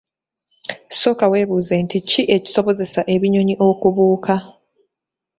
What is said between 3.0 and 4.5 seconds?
ebinyonyi okubuuka?